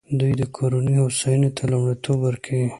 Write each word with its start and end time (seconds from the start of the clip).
دوی 0.19 0.31
د 0.37 0.43
کورنیو 0.55 1.03
هوساینې 1.07 1.49
ته 1.57 1.63
لومړیتوب 1.71 2.17
ورکوي. 2.23 2.67